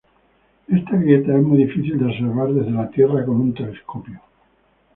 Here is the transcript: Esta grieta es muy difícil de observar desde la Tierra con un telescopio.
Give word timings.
Esta 0.67 0.97
grieta 0.97 1.31
es 1.35 1.43
muy 1.43 1.59
difícil 1.59 1.99
de 1.99 2.05
observar 2.05 2.51
desde 2.51 2.71
la 2.71 2.89
Tierra 2.89 3.23
con 3.23 3.39
un 3.39 3.53
telescopio. 3.53 4.19